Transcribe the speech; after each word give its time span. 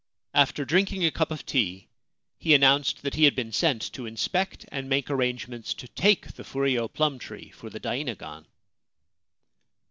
After 0.33 0.65
drinking 0.65 1.05
a 1.05 1.11
cup 1.11 1.29
of 1.29 1.45
tea, 1.45 1.87
he 2.39 2.55
announced 2.55 3.03
that 3.03 3.13
he 3.13 3.25
had 3.25 3.35
been 3.35 3.51
sent 3.51 3.93
to 3.93 4.07
inspect 4.07 4.65
and 4.71 4.89
make 4.89 5.11
arrangements 5.11 5.75
to 5.75 5.87
take 5.89 6.31
the 6.33 6.43
furyo 6.43 6.91
plum 6.91 7.19
tree 7.19 7.51
for 7.51 7.69
the 7.69 7.79
dainagon. 7.79 8.47